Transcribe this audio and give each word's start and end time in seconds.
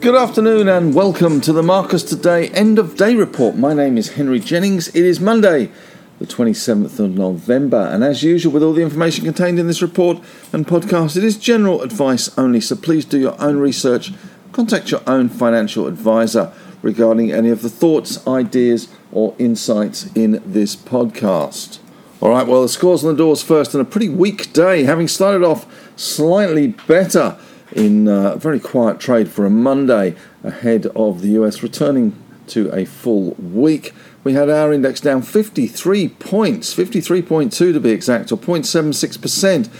Good 0.00 0.16
afternoon 0.16 0.68
and 0.68 0.94
welcome 0.94 1.40
to 1.42 1.52
the 1.52 1.62
Marcus 1.62 2.02
Today 2.02 2.48
End 2.48 2.78
of 2.80 2.96
Day 2.96 3.14
Report. 3.14 3.54
My 3.54 3.74
name 3.74 3.96
is 3.96 4.14
Henry 4.14 4.40
Jennings. 4.40 4.88
It 4.88 5.04
is 5.04 5.20
Monday, 5.20 5.70
the 6.18 6.26
27th 6.26 6.98
of 6.98 7.16
November, 7.16 7.88
and 7.92 8.02
as 8.02 8.24
usual, 8.24 8.52
with 8.52 8.62
all 8.64 8.72
the 8.72 8.82
information 8.82 9.24
contained 9.24 9.60
in 9.60 9.68
this 9.68 9.82
report 9.82 10.18
and 10.52 10.66
podcast, 10.66 11.16
it 11.16 11.22
is 11.22 11.36
general 11.36 11.82
advice 11.82 12.36
only, 12.36 12.60
so 12.60 12.74
please 12.74 13.04
do 13.04 13.18
your 13.18 13.40
own 13.40 13.58
research. 13.58 14.12
Contact 14.52 14.90
your 14.90 15.02
own 15.06 15.28
financial 15.28 15.86
advisor 15.86 16.52
regarding 16.82 17.32
any 17.32 17.50
of 17.50 17.62
the 17.62 17.70
thoughts, 17.70 18.26
ideas, 18.26 18.88
or 19.12 19.34
insights 19.38 20.10
in 20.14 20.42
this 20.44 20.74
podcast. 20.76 21.78
All 22.20 22.30
right, 22.30 22.46
well, 22.46 22.62
the 22.62 22.68
scores 22.68 23.04
on 23.04 23.12
the 23.12 23.18
doors 23.18 23.42
first, 23.42 23.74
and 23.74 23.80
a 23.80 23.84
pretty 23.84 24.08
weak 24.08 24.52
day, 24.52 24.84
having 24.84 25.08
started 25.08 25.42
off 25.42 25.66
slightly 25.96 26.68
better 26.68 27.36
in 27.72 28.06
a 28.08 28.36
very 28.36 28.60
quiet 28.60 29.00
trade 29.00 29.30
for 29.30 29.46
a 29.46 29.50
Monday 29.50 30.14
ahead 30.42 30.86
of 30.94 31.22
the 31.22 31.30
US 31.30 31.62
returning 31.62 32.14
to 32.48 32.70
a 32.74 32.84
full 32.84 33.32
week. 33.34 33.94
We 34.22 34.34
had 34.34 34.50
our 34.50 34.70
index 34.72 35.00
down 35.00 35.22
53 35.22 36.08
points, 36.08 36.74
53.2 36.74 37.52
to 37.52 37.80
be 37.80 37.90
exact, 37.90 38.30
or 38.32 38.36
0.76%, 38.36 39.70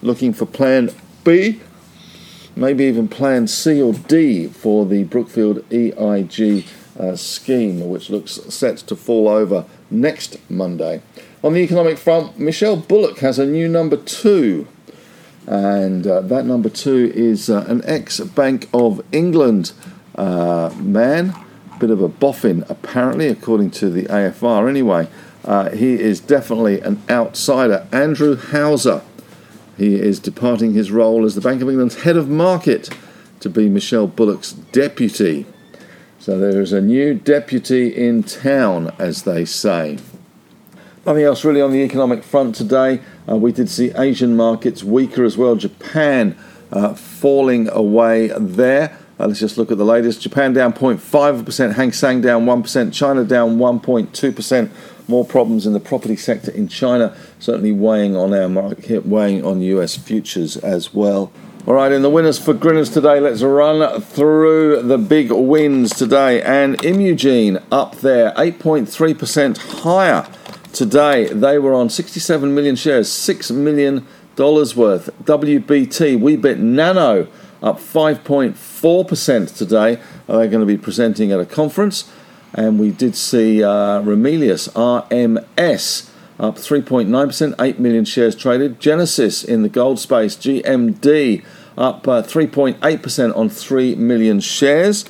Looking 0.00 0.32
for 0.32 0.46
plan 0.46 0.90
B, 1.24 1.60
maybe 2.54 2.84
even 2.84 3.08
plan 3.08 3.48
C 3.48 3.82
or 3.82 3.92
D 3.92 4.46
for 4.46 4.86
the 4.86 5.04
Brookfield 5.04 5.64
EIG 5.72 6.64
uh, 6.98 7.16
scheme, 7.16 7.88
which 7.88 8.10
looks 8.10 8.32
set 8.32 8.78
to 8.78 8.96
fall 8.96 9.28
over 9.28 9.64
next 9.90 10.38
Monday. 10.50 11.02
On 11.42 11.52
the 11.52 11.60
economic 11.60 11.98
front, 11.98 12.38
Michele 12.38 12.76
Bullock 12.76 13.18
has 13.18 13.38
a 13.38 13.46
new 13.46 13.68
number 13.68 13.96
two 13.96 14.66
and 15.48 16.06
uh, 16.06 16.20
that 16.20 16.44
number 16.44 16.68
two 16.68 17.10
is 17.14 17.48
uh, 17.48 17.64
an 17.68 17.80
ex 17.86 18.20
Bank 18.20 18.68
of 18.74 19.00
England 19.12 19.72
uh, 20.16 20.70
man, 20.78 21.34
bit 21.80 21.90
of 21.90 22.02
a 22.02 22.08
boffin 22.08 22.64
apparently, 22.68 23.28
according 23.28 23.70
to 23.70 23.88
the 23.88 24.04
AFR 24.04 24.68
anyway. 24.68 25.08
Uh, 25.44 25.70
he 25.70 25.94
is 25.94 26.20
definitely 26.20 26.80
an 26.80 27.02
outsider. 27.08 27.86
Andrew 27.92 28.36
Hauser. 28.36 29.02
He 29.76 29.94
is 29.94 30.18
departing 30.18 30.74
his 30.74 30.90
role 30.90 31.24
as 31.24 31.34
the 31.34 31.40
Bank 31.40 31.62
of 31.62 31.68
England's 31.68 32.02
head 32.02 32.16
of 32.16 32.28
market 32.28 32.90
to 33.40 33.48
be 33.48 33.68
Michele 33.68 34.08
Bullock's 34.08 34.52
deputy. 34.52 35.46
So 36.18 36.38
there 36.38 36.60
is 36.60 36.72
a 36.72 36.80
new 36.80 37.14
deputy 37.14 37.88
in 37.88 38.24
town, 38.24 38.92
as 38.98 39.22
they 39.22 39.44
say. 39.44 39.98
Nothing 41.06 41.22
else 41.22 41.44
really 41.44 41.62
on 41.62 41.72
the 41.72 41.82
economic 41.82 42.24
front 42.24 42.56
today. 42.56 43.00
Uh, 43.28 43.36
we 43.36 43.52
did 43.52 43.70
see 43.70 43.92
Asian 43.96 44.36
markets 44.36 44.82
weaker 44.82 45.24
as 45.24 45.38
well. 45.38 45.54
Japan 45.54 46.36
uh, 46.72 46.94
falling 46.94 47.68
away 47.70 48.32
there. 48.36 48.97
Uh, 49.18 49.26
let's 49.26 49.40
just 49.40 49.58
look 49.58 49.72
at 49.72 49.78
the 49.78 49.84
latest. 49.84 50.20
Japan 50.22 50.52
down 50.52 50.72
0.5%, 50.72 51.74
Hang 51.74 51.92
Seng 51.92 52.20
down 52.20 52.46
1%, 52.46 52.92
China 52.92 53.24
down 53.24 53.58
1.2%. 53.58 54.70
More 55.08 55.24
problems 55.24 55.66
in 55.66 55.72
the 55.72 55.80
property 55.80 56.16
sector 56.16 56.50
in 56.50 56.68
China, 56.68 57.16
certainly 57.38 57.72
weighing 57.72 58.14
on 58.14 58.34
our 58.34 58.48
market, 58.48 59.06
weighing 59.06 59.44
on 59.44 59.60
US 59.62 59.96
futures 59.96 60.56
as 60.58 60.92
well. 60.92 61.32
All 61.66 61.74
right, 61.74 61.92
in 61.92 62.02
the 62.02 62.10
winners 62.10 62.38
for 62.38 62.54
Grinners 62.54 62.90
today, 62.90 63.20
let's 63.20 63.42
run 63.42 64.00
through 64.00 64.82
the 64.82 64.98
big 64.98 65.32
wins 65.32 65.94
today. 65.94 66.40
And 66.42 66.82
Imugene 66.84 67.58
up 67.70 67.96
there, 67.96 68.32
8.3% 68.32 69.82
higher 69.82 70.26
Today, 70.72 71.26
they 71.26 71.58
were 71.58 71.74
on 71.74 71.88
67 71.88 72.54
million 72.54 72.76
shares, 72.76 73.08
$6 73.08 73.50
million 73.56 74.06
worth. 74.36 75.10
WBT, 75.24 76.18
Weebit 76.20 76.58
Nano, 76.58 77.26
up 77.62 77.78
5.4% 77.78 79.56
today. 79.56 80.00
They're 80.26 80.48
going 80.48 80.60
to 80.60 80.66
be 80.66 80.78
presenting 80.78 81.32
at 81.32 81.40
a 81.40 81.46
conference. 81.46 82.10
And 82.54 82.78
we 82.78 82.90
did 82.90 83.14
see 83.14 83.62
uh, 83.62 84.02
Ramelius 84.02 84.68
RMS 84.72 86.10
up 86.38 86.56
3.9%, 86.56 87.54
8 87.60 87.78
million 87.78 88.04
shares 88.04 88.34
traded. 88.34 88.80
Genesis 88.80 89.44
in 89.44 89.62
the 89.62 89.68
gold 89.68 89.98
space, 89.98 90.36
GMD 90.36 91.44
up 91.76 92.06
uh, 92.08 92.22
3.8% 92.22 93.36
on 93.36 93.48
3 93.48 93.94
million 93.96 94.40
shares. 94.40 95.04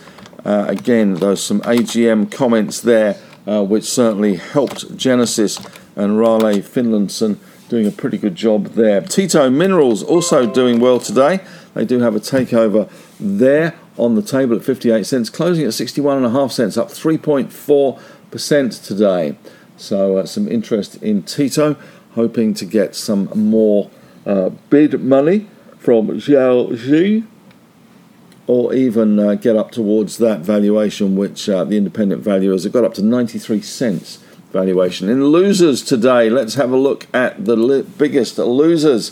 Uh, 0.45 0.67
again, 0.69 1.15
there's 1.15 1.43
some 1.43 1.61
AGM 1.63 2.31
comments 2.31 2.81
there, 2.81 3.21
uh, 3.47 3.63
which 3.65 3.85
certainly 3.85 4.37
helped 4.37 4.97
Genesis 4.97 5.59
and 5.97 6.19
Raleigh 6.19 6.63
Finlayson 6.63 7.39
doing 7.69 7.87
a 7.87 7.91
pretty 7.91 8.17
good 8.17 8.35
job 8.35 8.69
there. 8.69 9.03
Tietto 9.03 9.53
Minerals 9.53 10.03
also 10.03 10.51
doing 10.51 10.81
well 10.81 10.99
today. 10.99 11.41
They 11.75 11.85
do 11.85 12.01
have 12.01 12.17
a 12.17 12.21
takeover 12.21 12.91
there 13.21 13.75
on 13.97 14.15
the 14.15 14.23
table 14.23 14.57
at 14.57 14.65
58 14.65 15.05
cents, 15.07 15.31
closing 15.31 15.65
at 15.65 15.71
61.5 15.71 16.53
cents, 16.53 16.77
up 16.77 16.89
3.4% 16.89 18.87
today. 18.87 19.37
So, 19.77 20.19
uh, 20.19 20.27
some 20.27 20.49
interest 20.49 21.03
in 21.03 21.23
Tietto, 21.23 21.77
hoping 22.13 22.55
to 22.55 22.65
get 22.65 22.95
some 22.97 23.31
more 23.35 23.91
uh, 24.27 24.51
bid 24.71 25.01
money 25.01 25.47
from 25.79 26.09
Zhaojin, 26.09 27.27
or 28.49 28.75
even 28.75 29.19
uh, 29.19 29.35
get 29.35 29.57
up 29.57 29.71
towards 29.71 30.17
that 30.19 30.41
valuation 30.41 31.17
which 31.17 31.49
uh, 31.49 31.65
the 31.65 31.77
independent 31.77 32.23
valuers 32.23 32.65
have 32.65 32.73
got 32.73 32.83
up 32.83 32.95
to 32.95 33.03
93 33.03 33.61
cents 33.61 34.19
valuation. 34.53 35.09
In 35.09 35.27
losers 35.27 35.83
today, 35.83 36.31
let's 36.31 36.55
have 36.55 36.73
a 36.73 36.77
look 36.77 37.07
at 37.15 37.45
the 37.45 37.55
li- 37.55 37.83
biggest 37.83 38.39
losers, 38.39 39.11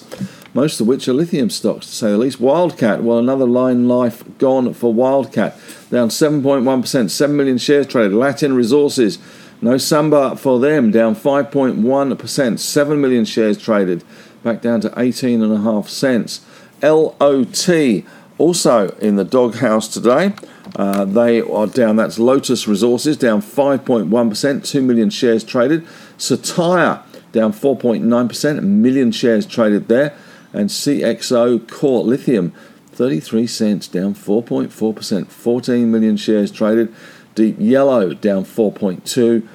most 0.55 0.81
of 0.81 0.87
which 0.87 1.09
are 1.09 1.13
lithium 1.13 1.51
stocks, 1.51 1.87
to 1.87 1.93
say 1.93 2.11
the 2.11 2.19
least. 2.19 2.41
Wildcat, 2.41 3.03
well, 3.03 3.19
another 3.19 3.47
line 3.47 3.89
life 3.89 4.25
gone 4.39 4.73
for 4.75 4.93
Wildcat, 4.93 5.59
down 5.91 6.09
7.1%, 6.09 7.11
7 7.11 7.37
million 7.37 7.59
shares 7.59 7.87
traded. 7.87 8.15
Latin 8.15 8.55
Resources, 8.55 9.19
no 9.61 9.79
samba 9.79 10.37
for 10.37 10.59
them, 10.59 10.91
down 10.91 11.15
5.1%, 11.15 12.59
7 12.59 13.01
million 13.01 13.25
shares 13.25 13.59
traded, 13.59 14.05
back 14.43 14.61
down 14.61 14.81
to 14.81 14.91
18.5 14.91 15.89
cents. 15.89 16.45
LOT, 16.83 18.05
also 18.39 18.89
in 19.01 19.17
the 19.17 19.25
doghouse 19.25 19.89
today. 19.89 20.35
Uh, 20.75 21.05
they 21.05 21.41
are 21.41 21.67
down, 21.67 21.97
that's 21.97 22.19
Lotus 22.19 22.69
Resources, 22.69 23.17
down 23.17 23.41
5.1%, 23.41 24.67
2 24.69 24.83
million 24.83 25.09
shares 25.09 25.43
traded. 25.43 25.87
Satire, 26.19 27.03
down 27.33 27.53
4.9%, 27.53 28.59
a 28.59 28.61
million 28.61 29.11
shares 29.11 29.47
traded 29.47 29.89
there. 29.89 30.17
And 30.57 30.71
CXO 30.71 31.71
Core 31.71 32.03
Lithium, 32.03 32.53
33 32.93 33.47
cents, 33.47 33.89
down 33.89 34.15
4.4%, 34.15 35.29
14 35.29 35.91
million 35.91 36.17
shares 36.17 36.51
traded. 36.51 36.95
Deep 37.35 37.57
Yellow, 37.59 38.15
down 38.15 38.45
4.2 38.45 39.47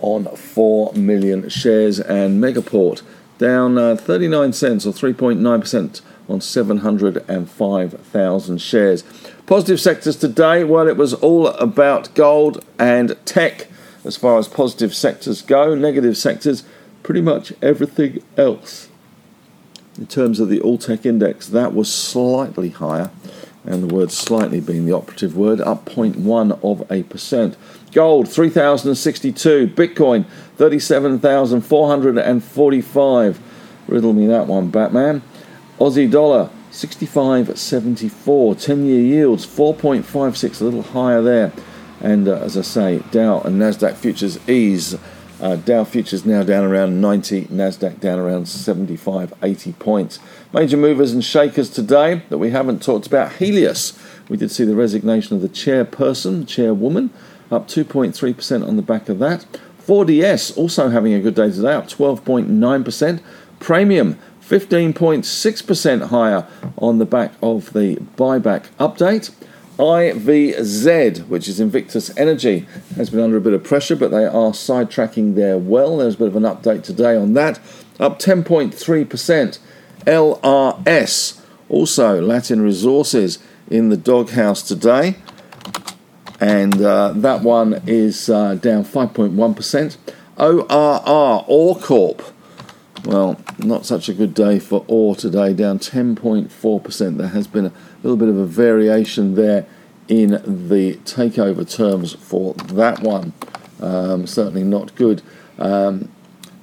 on 0.00 0.34
4 0.34 0.94
million 0.94 1.50
shares. 1.50 2.00
And 2.00 2.42
Megaport, 2.42 3.02
down 3.38 3.76
uh, 3.76 3.96
39 3.96 4.54
cents 4.54 4.86
or 4.86 4.92
3.9% 4.92 6.00
on 6.28 6.40
705,000 6.40 8.58
shares. 8.58 9.04
Positive 9.46 9.80
sectors 9.80 10.16
today, 10.16 10.64
well, 10.64 10.88
it 10.88 10.96
was 10.96 11.14
all 11.14 11.46
about 11.48 12.14
gold 12.14 12.64
and 12.78 13.16
tech 13.26 13.68
as 14.04 14.16
far 14.16 14.38
as 14.38 14.48
positive 14.48 14.94
sectors 14.94 15.42
go. 15.42 15.74
Negative 15.74 16.16
sectors, 16.16 16.64
pretty 17.02 17.20
much 17.20 17.52
everything 17.60 18.22
else. 18.36 18.88
In 19.96 20.06
terms 20.06 20.40
of 20.40 20.48
the 20.48 20.60
all 20.60 20.76
tech 20.76 21.06
index, 21.06 21.46
that 21.48 21.72
was 21.72 21.88
slightly 21.92 22.70
higher, 22.70 23.12
and 23.64 23.80
the 23.82 23.94
word 23.94 24.10
slightly 24.10 24.58
being 24.60 24.86
the 24.86 24.92
operative 24.92 25.36
word, 25.36 25.60
up 25.60 25.84
0.1 25.86 26.58
of 26.64 26.90
a 26.90 27.04
percent. 27.04 27.56
Gold 27.92 28.28
3062, 28.28 29.68
Bitcoin 29.68 30.24
37,445. 30.56 33.40
Riddle 33.86 34.12
me 34.12 34.26
that 34.26 34.48
one, 34.48 34.70
Batman. 34.70 35.22
Aussie 35.78 36.10
dollar 36.10 36.50
65.74. 36.72 38.60
10 38.60 38.84
year 38.84 39.00
yields 39.00 39.46
4.56, 39.46 40.60
a 40.60 40.64
little 40.64 40.82
higher 40.82 41.22
there. 41.22 41.52
And 42.00 42.26
uh, 42.26 42.38
as 42.38 42.58
I 42.58 42.62
say, 42.62 43.04
Dow 43.12 43.42
and 43.42 43.60
Nasdaq 43.60 43.94
futures 43.94 44.40
ease. 44.48 44.96
Uh, 45.40 45.56
Dow 45.56 45.84
futures 45.84 46.24
now 46.24 46.42
down 46.42 46.64
around 46.64 47.00
90, 47.00 47.46
Nasdaq 47.46 48.00
down 48.00 48.18
around 48.18 48.46
75, 48.46 49.34
80 49.42 49.72
points. 49.74 50.18
Major 50.52 50.76
movers 50.76 51.12
and 51.12 51.24
shakers 51.24 51.68
today 51.68 52.22
that 52.28 52.38
we 52.38 52.50
haven't 52.50 52.82
talked 52.82 53.06
about. 53.06 53.32
Healius, 53.32 53.98
we 54.28 54.36
did 54.36 54.50
see 54.50 54.64
the 54.64 54.76
resignation 54.76 55.34
of 55.34 55.42
the 55.42 55.48
chairperson, 55.48 56.46
chairwoman, 56.46 57.10
up 57.50 57.66
2.3% 57.66 58.66
on 58.66 58.76
the 58.76 58.82
back 58.82 59.08
of 59.08 59.18
that. 59.18 59.44
4DS 59.86 60.56
also 60.56 60.88
having 60.88 61.12
a 61.12 61.20
good 61.20 61.34
day 61.34 61.50
today, 61.50 61.72
up 61.72 61.88
12.9%. 61.88 63.20
Praemium 63.58 64.16
15.6% 64.40 66.08
higher 66.08 66.46
on 66.76 66.98
the 66.98 67.06
back 67.06 67.32
of 67.42 67.72
the 67.72 67.96
buyback 68.16 68.66
update. 68.78 69.32
IVZ, 69.78 71.26
which 71.26 71.48
is 71.48 71.58
Invictus 71.58 72.16
Energy, 72.16 72.66
has 72.96 73.10
been 73.10 73.20
under 73.20 73.36
a 73.36 73.40
bit 73.40 73.52
of 73.52 73.64
pressure, 73.64 73.96
but 73.96 74.10
they 74.10 74.24
are 74.24 74.52
sidetracking 74.52 75.34
there 75.34 75.58
well. 75.58 75.98
There's 75.98 76.14
a 76.14 76.18
bit 76.18 76.28
of 76.28 76.36
an 76.36 76.44
update 76.44 76.84
today 76.84 77.16
on 77.16 77.34
that. 77.34 77.58
Up 77.98 78.18
10.3%. 78.18 79.58
LRS, 80.06 81.40
also 81.68 82.20
Latin 82.20 82.60
Resources, 82.60 83.38
in 83.70 83.88
the 83.88 83.96
doghouse 83.96 84.62
today. 84.62 85.16
And 86.40 86.80
uh, 86.80 87.12
that 87.16 87.42
one 87.42 87.82
is 87.86 88.28
uh, 88.28 88.54
down 88.54 88.84
5.1%. 88.84 89.96
ORR, 90.36 91.44
OreCorp, 91.48 92.32
well, 93.04 93.38
not 93.58 93.86
such 93.86 94.08
a 94.08 94.14
good 94.14 94.34
day 94.34 94.58
for 94.58 94.84
ore 94.88 95.14
today, 95.14 95.52
down 95.52 95.78
10.4%. 95.78 97.18
There 97.18 97.28
has 97.28 97.46
been 97.46 97.66
a 97.66 97.72
little 98.06 98.16
bit 98.16 98.28
of 98.28 98.36
a 98.36 98.46
variation 98.46 99.34
there 99.34 99.66
in 100.08 100.30
the 100.68 100.94
takeover 101.04 101.68
terms 101.68 102.14
for 102.14 102.54
that 102.54 103.00
one. 103.00 103.32
Um, 103.80 104.26
certainly 104.26 104.64
not 104.64 104.94
good. 104.94 105.22
Um, 105.58 106.10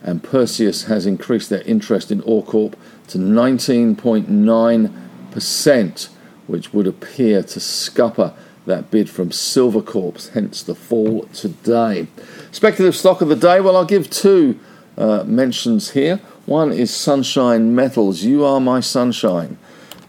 and 0.03 0.23
Perseus 0.23 0.85
has 0.85 1.05
increased 1.05 1.49
their 1.49 1.61
interest 1.61 2.11
in 2.11 2.21
OreCorp 2.21 2.73
to 3.09 3.17
19.9%, 3.17 6.09
which 6.47 6.73
would 6.73 6.87
appear 6.87 7.43
to 7.43 7.59
scupper 7.59 8.33
that 8.65 8.89
bid 8.91 9.09
from 9.09 9.29
Silvercorp, 9.29 10.29
hence 10.29 10.63
the 10.63 10.75
fall 10.75 11.23
today. 11.33 12.07
Speculative 12.51 12.95
stock 12.95 13.21
of 13.21 13.29
the 13.29 13.35
day, 13.35 13.59
well, 13.59 13.75
I'll 13.75 13.85
give 13.85 14.09
two 14.09 14.59
uh, 14.97 15.23
mentions 15.23 15.91
here. 15.91 16.17
One 16.45 16.71
is 16.71 16.93
Sunshine 16.93 17.75
Metals. 17.75 18.23
You 18.23 18.45
are 18.45 18.59
my 18.59 18.79
sunshine. 18.79 19.57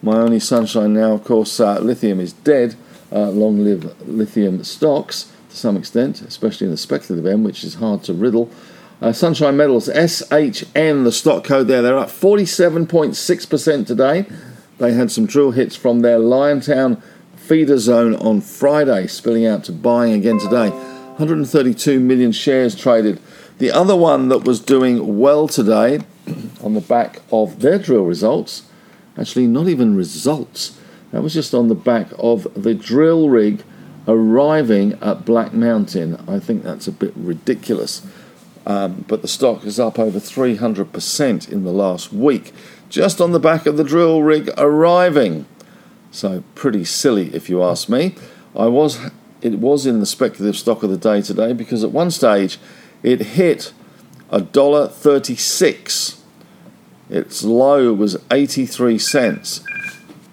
My 0.02 0.16
only 0.16 0.40
sunshine 0.40 0.94
now, 0.94 1.12
of 1.12 1.22
course, 1.22 1.60
uh, 1.60 1.78
lithium 1.78 2.18
is 2.18 2.32
dead. 2.32 2.74
Uh, 3.12 3.30
long 3.30 3.62
live 3.62 3.94
lithium 4.08 4.64
stocks 4.64 5.30
to 5.50 5.56
some 5.56 5.76
extent, 5.76 6.22
especially 6.22 6.64
in 6.64 6.70
the 6.70 6.76
speculative 6.76 7.26
end, 7.26 7.44
which 7.44 7.62
is 7.62 7.74
hard 7.74 8.02
to 8.04 8.12
riddle. 8.12 8.50
Uh, 9.00 9.12
Sunshine 9.12 9.56
Metals, 9.56 9.88
SHN, 9.88 11.04
the 11.04 11.12
stock 11.12 11.44
code 11.44 11.66
there, 11.66 11.82
they're 11.82 11.98
up 11.98 12.08
47.6% 12.08 13.86
today. 13.86 14.26
They 14.78 14.92
had 14.92 15.10
some 15.10 15.26
drill 15.26 15.50
hits 15.50 15.76
from 15.76 16.00
their 16.00 16.18
Liontown 16.18 17.02
feeder 17.36 17.78
zone 17.78 18.14
on 18.16 18.40
Friday, 18.40 19.06
spilling 19.08 19.44
out 19.44 19.64
to 19.64 19.72
buying 19.72 20.12
again 20.12 20.38
today. 20.38 20.70
132 20.70 22.00
million 22.00 22.32
shares 22.32 22.74
traded. 22.74 23.20
The 23.58 23.70
other 23.70 23.94
one 23.94 24.28
that 24.28 24.44
was 24.44 24.58
doing 24.58 25.18
well 25.18 25.48
today 25.48 26.00
on 26.62 26.74
the 26.74 26.80
back 26.80 27.20
of 27.30 27.60
their 27.60 27.78
drill 27.78 28.04
results. 28.04 28.62
Actually, 29.18 29.46
not 29.46 29.68
even 29.68 29.94
results. 29.94 30.78
That 31.10 31.22
was 31.22 31.34
just 31.34 31.54
on 31.54 31.68
the 31.68 31.74
back 31.74 32.08
of 32.18 32.46
the 32.54 32.74
drill 32.74 33.28
rig 33.28 33.62
arriving 34.08 34.94
at 35.00 35.24
Black 35.24 35.52
Mountain. 35.52 36.22
I 36.26 36.38
think 36.38 36.62
that's 36.62 36.88
a 36.88 36.92
bit 36.92 37.12
ridiculous. 37.14 38.06
Um, 38.64 39.04
but 39.08 39.22
the 39.22 39.28
stock 39.28 39.64
is 39.64 39.78
up 39.80 39.98
over 39.98 40.18
300% 40.18 41.48
in 41.50 41.64
the 41.64 41.72
last 41.72 42.12
week, 42.12 42.52
just 42.88 43.20
on 43.20 43.32
the 43.32 43.40
back 43.40 43.66
of 43.66 43.76
the 43.76 43.84
drill 43.84 44.22
rig 44.22 44.50
arriving. 44.56 45.46
So 46.10 46.44
pretty 46.54 46.84
silly, 46.84 47.34
if 47.34 47.48
you 47.48 47.62
ask 47.62 47.88
me. 47.88 48.14
I 48.54 48.66
was, 48.66 48.98
it 49.40 49.58
was 49.58 49.86
in 49.86 50.00
the 50.00 50.06
speculative 50.06 50.56
stock 50.56 50.82
of 50.82 50.90
the 50.90 50.96
day 50.96 51.22
today 51.22 51.52
because 51.52 51.82
at 51.82 51.90
one 51.90 52.10
stage 52.10 52.58
it 53.02 53.20
hit 53.20 53.72
a 54.30 54.40
dollar 54.40 54.88
thirty-six. 54.88 56.21
Its 57.12 57.44
low 57.44 57.92
was 57.92 58.16
83 58.30 58.98
cents, 58.98 59.62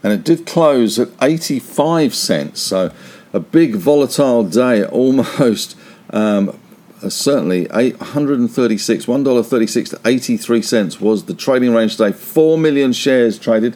and 0.02 0.14
it 0.14 0.24
did 0.24 0.46
close 0.46 0.98
at 0.98 1.10
85 1.22 2.16
cents. 2.16 2.62
So 2.62 2.94
a 3.34 3.42
big 3.42 3.76
volatile 3.76 4.46
day, 4.46 4.86
almost 4.86 5.76
um, 6.12 6.58
uh, 7.04 7.10
certainly 7.10 7.68
136, 7.68 9.06
$1.36 9.06 9.90
to 9.90 10.00
83 10.06 10.62
cents 10.62 11.02
was 11.02 11.26
the 11.26 11.34
trading 11.34 11.74
range 11.74 11.98
today. 11.98 12.14
4 12.14 12.58
million 12.58 12.94
shares 12.94 13.38
traded, 13.38 13.76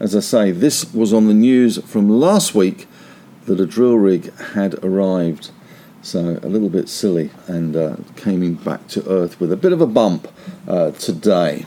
As 0.00 0.16
I 0.16 0.20
say, 0.20 0.50
this 0.50 0.92
was 0.92 1.12
on 1.12 1.28
the 1.28 1.34
news 1.34 1.78
from 1.84 2.08
last 2.08 2.52
week 2.52 2.88
that 3.44 3.60
a 3.60 3.66
drill 3.66 3.96
rig 3.96 4.36
had 4.54 4.74
arrived. 4.84 5.52
So 6.02 6.40
a 6.42 6.48
little 6.48 6.68
bit 6.68 6.88
silly 6.88 7.30
and 7.46 7.76
uh, 7.76 7.96
came 8.16 8.54
back 8.54 8.88
to 8.88 9.08
earth 9.08 9.38
with 9.38 9.52
a 9.52 9.56
bit 9.56 9.72
of 9.72 9.80
a 9.80 9.86
bump 9.86 10.26
uh, 10.66 10.90
today. 10.92 11.66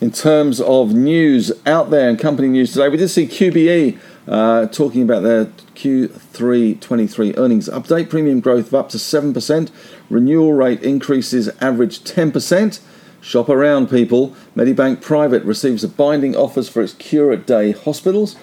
In 0.00 0.10
terms 0.10 0.60
of 0.60 0.92
news 0.92 1.52
out 1.66 1.90
there 1.90 2.08
and 2.08 2.18
company 2.18 2.48
news 2.48 2.72
today, 2.72 2.88
we 2.88 2.96
did 2.96 3.08
see 3.08 3.26
QBE 3.26 3.98
uh, 4.26 4.66
talking 4.66 5.02
about 5.02 5.22
their 5.22 5.46
Q3 5.76 6.80
23 6.80 7.34
earnings 7.36 7.68
update. 7.68 8.10
Premium 8.10 8.40
growth 8.40 8.68
of 8.68 8.74
up 8.74 8.88
to 8.90 8.98
7%. 8.98 9.70
Renewal 10.10 10.52
rate 10.52 10.82
increases 10.82 11.48
average 11.60 12.00
10%. 12.00 12.80
Shop 13.20 13.48
around, 13.48 13.88
people. 13.88 14.34
Medibank 14.56 15.00
Private 15.00 15.44
receives 15.44 15.84
a 15.84 15.88
binding 15.88 16.36
offers 16.36 16.68
for 16.68 16.82
its 16.82 16.92
Curate 16.94 17.46
Day 17.46 17.72
hospitals. 17.72 18.36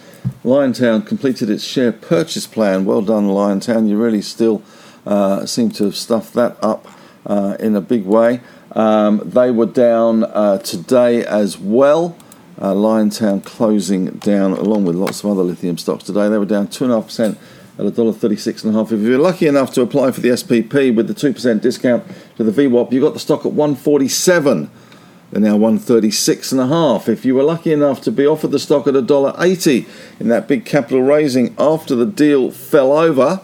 Liontown 0.43 1.05
completed 1.05 1.49
its 1.49 1.63
share 1.63 1.91
purchase 1.91 2.47
plan. 2.47 2.85
Well 2.85 3.01
done, 3.01 3.27
Liontown. 3.27 3.89
You 3.89 4.01
really 4.01 4.21
still 4.21 4.63
uh, 5.05 5.45
seem 5.45 5.69
to 5.71 5.85
have 5.85 5.95
stuffed 5.95 6.33
that 6.33 6.57
up 6.63 6.87
uh, 7.25 7.57
in 7.59 7.75
a 7.75 7.81
big 7.81 8.05
way. 8.05 8.39
Um, 8.73 9.21
they 9.25 9.51
were 9.51 9.65
down 9.65 10.23
uh, 10.23 10.59
today 10.59 11.25
as 11.25 11.57
well. 11.57 12.15
Uh, 12.59 12.73
Liontown 12.73 13.43
closing 13.43 14.11
down 14.19 14.53
along 14.53 14.85
with 14.85 14.95
lots 14.95 15.23
of 15.23 15.31
other 15.31 15.43
lithium 15.43 15.77
stocks 15.77 16.03
today. 16.03 16.29
They 16.29 16.37
were 16.37 16.45
down 16.45 16.67
2.5% 16.67 17.31
at 17.31 17.37
$1.36.5. 17.79 18.91
If 18.91 19.01
you're 19.01 19.17
lucky 19.17 19.47
enough 19.47 19.73
to 19.73 19.81
apply 19.81 20.11
for 20.11 20.21
the 20.21 20.29
SPP 20.29 20.95
with 20.95 21.07
the 21.07 21.13
2% 21.13 21.61
discount 21.61 22.03
to 22.37 22.43
the 22.43 22.51
VWAP, 22.51 22.91
you 22.91 23.01
got 23.01 23.13
the 23.13 23.19
stock 23.19 23.45
at 23.45 23.53
147 23.53 24.69
they're 25.31 25.39
now 25.39 25.57
136.5. 25.57 27.07
If 27.07 27.23
you 27.23 27.35
were 27.35 27.43
lucky 27.43 27.71
enough 27.71 28.01
to 28.01 28.11
be 28.11 28.27
offered 28.27 28.51
the 28.51 28.59
stock 28.59 28.85
at 28.87 28.93
$1.80 28.95 29.87
in 30.19 30.27
that 30.27 30.47
big 30.47 30.65
capital 30.65 31.01
raising 31.01 31.55
after 31.57 31.95
the 31.95 32.05
deal 32.05 32.51
fell 32.51 32.91
over, 32.91 33.39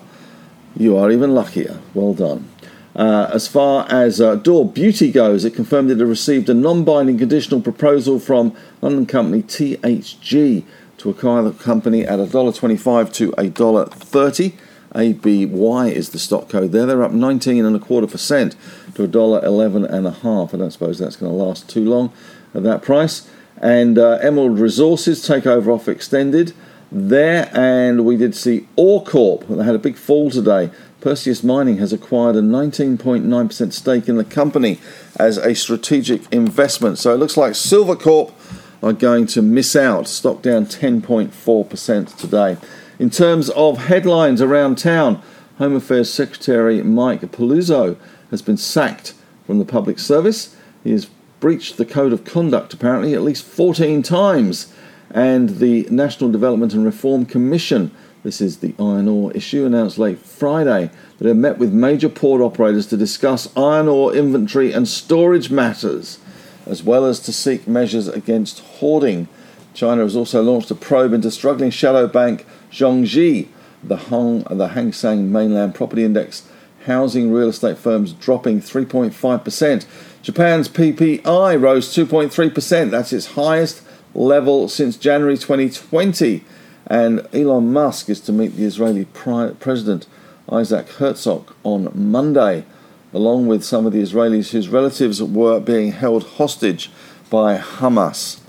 you 0.75 0.97
are 0.97 1.09
even 1.09 1.33
luckier. 1.33 1.79
Well 1.93 2.13
done. 2.13 2.49
Uh, 2.97 3.29
as 3.31 3.47
far 3.47 3.85
as 3.91 4.19
uh, 4.19 4.35
Door 4.35 4.71
Beauty 4.71 5.11
goes, 5.11 5.45
it 5.45 5.53
confirmed 5.53 5.91
it 5.91 5.99
had 5.99 6.07
received 6.07 6.49
a 6.49 6.53
non 6.55 6.83
binding 6.83 7.19
conditional 7.19 7.61
proposal 7.61 8.19
from 8.19 8.55
London 8.81 9.05
company 9.05 9.43
THG 9.43 10.63
to 10.97 11.09
acquire 11.11 11.43
the 11.43 11.51
company 11.51 12.03
at 12.03 12.17
$1.25 12.17 13.13
to 13.13 13.31
$1.30. 13.33 14.53
ABY 14.95 15.95
is 15.95 16.09
the 16.09 16.17
stock 16.17 16.49
code 16.49 16.71
there. 16.71 16.87
They're 16.87 17.03
up 17.03 17.11
19 17.11 17.63
and 17.63 17.75
a 17.75 17.79
quarter 17.79 18.07
percent 18.07 18.55
to 18.95 19.03
a 19.03 19.07
dollar 19.07 19.45
11 19.45 19.85
and 19.85 20.07
a 20.07 20.11
half. 20.11 20.55
I 20.55 20.57
don't 20.57 20.71
suppose 20.71 20.97
that's 20.97 21.17
going 21.17 21.31
to 21.31 21.37
last 21.37 21.69
too 21.69 21.85
long 21.85 22.11
at 22.55 22.63
that 22.63 22.81
price. 22.81 23.29
And 23.61 23.99
uh, 23.99 24.17
Emerald 24.21 24.59
Resources 24.59 25.27
takeover 25.27 25.67
offer 25.67 25.91
extended 25.91 26.53
there, 26.91 27.49
and 27.53 28.05
we 28.05 28.17
did 28.17 28.35
see 28.35 28.67
OreCorp. 28.77 29.47
They 29.47 29.63
had 29.63 29.75
a 29.75 29.79
big 29.79 29.97
fall 29.97 30.29
today. 30.29 30.71
Perseus 31.01 31.43
Mining 31.43 31.77
has 31.77 31.93
acquired 31.93 32.35
a 32.35 32.41
19.9% 32.41 33.73
stake 33.73 34.09
in 34.09 34.17
the 34.17 34.23
company 34.23 34.79
as 35.17 35.37
a 35.37 35.53
strategic 35.53 36.31
investment. 36.33 36.97
So 36.97 37.13
it 37.13 37.17
looks 37.17 37.37
like 37.37 37.53
Silvercorp 37.53 38.33
are 38.81 38.93
going 38.93 39.27
to 39.27 39.41
miss 39.41 39.75
out. 39.75 40.07
Stock 40.07 40.41
down 40.41 40.65
10.4% 40.65 42.17
today. 42.17 42.57
In 42.99 43.09
terms 43.09 43.49
of 43.51 43.77
headlines 43.85 44.41
around 44.41 44.77
town, 44.77 45.21
Home 45.59 45.75
Affairs 45.75 46.11
Secretary 46.11 46.81
Mike 46.81 47.21
Pezzullo 47.21 47.97
has 48.31 48.41
been 48.41 48.57
sacked 48.57 49.13
from 49.45 49.59
the 49.59 49.65
public 49.65 49.99
service. 49.99 50.55
He 50.83 50.91
has 50.91 51.07
breached 51.39 51.77
the 51.77 51.85
code 51.85 52.13
of 52.13 52.25
conduct 52.25 52.73
apparently 52.73 53.13
at 53.13 53.21
least 53.21 53.43
14 53.43 54.01
times. 54.01 54.73
And 55.17 55.57
the 55.57 55.87
National 55.89 56.29
Development 56.29 56.75
and 56.75 56.85
Reform 56.85 57.25
Commission, 57.25 57.89
this 58.21 58.39
is 58.39 58.57
the 58.57 58.75
iron 58.77 59.07
ore 59.07 59.31
issue, 59.31 59.65
announced 59.65 59.97
late 59.97 60.19
Friday 60.19 60.91
that 61.17 61.27
it 61.27 61.33
met 61.33 61.57
with 61.57 61.73
major 61.73 62.07
port 62.07 62.39
operators 62.39 62.85
to 62.85 62.97
discuss 62.97 63.51
iron 63.57 63.87
ore 63.87 64.15
inventory 64.15 64.71
and 64.71 64.87
storage 64.87 65.49
matters, 65.49 66.19
as 66.67 66.83
well 66.83 67.03
as 67.03 67.19
to 67.21 67.33
seek 67.33 67.67
measures 67.67 68.07
against 68.07 68.59
hoarding. 68.59 69.27
China 69.73 70.03
has 70.03 70.15
also 70.15 70.43
launched 70.43 70.69
a 70.69 70.75
probe 70.75 71.13
into 71.13 71.31
struggling 71.31 71.71
shadow 71.71 72.05
bank 72.05 72.45
Zhongzhi, 72.71 73.47
the, 73.83 73.97
Hong, 73.97 74.43
the 74.43 74.67
Hang 74.67 74.93
Seng 74.93 75.31
Mainland 75.31 75.73
Property 75.73 76.03
Index, 76.03 76.47
housing 76.85 77.33
real 77.33 77.49
estate 77.49 77.79
firms 77.79 78.13
dropping 78.13 78.61
3.5%. 78.61 79.85
Japan's 80.21 80.69
PPI 80.69 81.59
rose 81.59 81.89
2.3%. 81.95 82.91
That's 82.91 83.11
its 83.11 83.25
highest 83.29 83.81
level 84.17 84.67
since 84.67 84.97
January 84.97 85.37
2020. 85.37 86.43
And 86.89 87.27
Elon 87.33 87.71
Musk 87.71 88.09
is 88.09 88.19
to 88.21 88.31
meet 88.31 88.55
the 88.55 88.63
Israeli 88.63 89.05
President 89.05 90.07
Isaac 90.49 90.87
Herzog 90.89 91.53
on 91.63 91.91
Monday, 91.93 92.65
along 93.13 93.47
with 93.47 93.63
some 93.63 93.85
of 93.85 93.91
the 93.91 94.01
Israelis 94.01 94.51
whose 94.51 94.69
relatives 94.69 95.21
were 95.21 95.59
being 95.59 95.91
held 95.91 96.23
hostage 96.23 96.89
by 97.29 97.57
Hamas. 97.57 98.39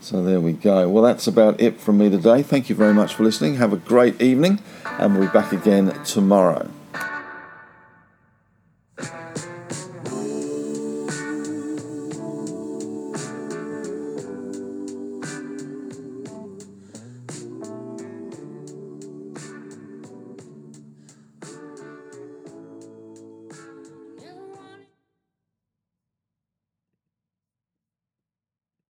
So 0.00 0.24
there 0.24 0.40
we 0.40 0.52
go. 0.54 0.88
Well, 0.88 1.04
that's 1.04 1.28
about 1.28 1.60
it 1.60 1.80
from 1.80 1.98
me 1.98 2.10
today. 2.10 2.42
Thank 2.42 2.68
you 2.68 2.74
very 2.74 2.94
much 2.94 3.14
for 3.14 3.22
listening. 3.22 3.56
Have 3.56 3.72
a 3.72 3.76
great 3.76 4.20
evening, 4.20 4.60
and 4.84 5.16
we'll 5.16 5.28
be 5.28 5.32
back 5.32 5.52
again 5.52 5.92
tomorrow. 6.04 6.68